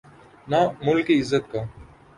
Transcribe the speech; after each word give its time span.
نہ 0.47 0.59
ملک 0.85 1.05
کی 1.07 1.15
عزت 1.21 1.43
کا۔ 1.51 1.61